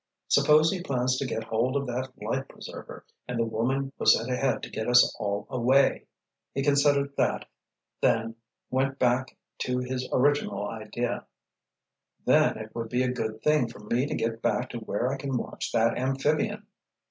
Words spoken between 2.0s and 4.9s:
life preserver, and the woman was sent ahead to get